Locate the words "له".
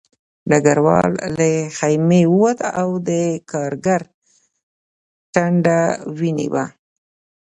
1.37-1.49